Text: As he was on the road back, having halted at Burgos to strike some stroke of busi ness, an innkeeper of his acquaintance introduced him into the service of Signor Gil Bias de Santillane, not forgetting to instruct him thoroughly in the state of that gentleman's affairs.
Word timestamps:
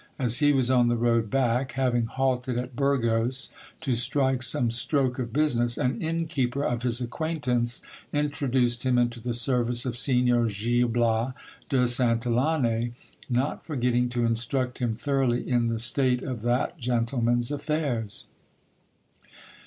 As 0.17 0.39
he 0.39 0.51
was 0.51 0.71
on 0.71 0.87
the 0.87 0.95
road 0.95 1.29
back, 1.29 1.73
having 1.73 2.07
halted 2.07 2.57
at 2.57 2.75
Burgos 2.75 3.51
to 3.81 3.93
strike 3.93 4.41
some 4.41 4.71
stroke 4.71 5.19
of 5.19 5.27
busi 5.31 5.59
ness, 5.59 5.77
an 5.77 6.01
innkeeper 6.01 6.63
of 6.63 6.81
his 6.81 7.01
acquaintance 7.01 7.83
introduced 8.11 8.81
him 8.81 8.97
into 8.97 9.19
the 9.19 9.35
service 9.35 9.85
of 9.85 9.95
Signor 9.95 10.47
Gil 10.47 10.87
Bias 10.87 11.33
de 11.69 11.85
Santillane, 11.85 12.93
not 13.29 13.63
forgetting 13.63 14.09
to 14.09 14.25
instruct 14.25 14.79
him 14.79 14.95
thoroughly 14.95 15.47
in 15.47 15.67
the 15.67 15.77
state 15.77 16.23
of 16.23 16.41
that 16.41 16.79
gentleman's 16.79 17.51
affairs. 17.51 18.25